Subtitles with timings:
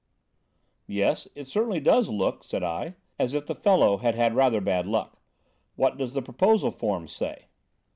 [0.87, 4.87] "Yes, it certainly does look," said I, "as if the fellow had had rather bad
[4.87, 5.21] luck.
[5.75, 7.45] What does the proposal form say?"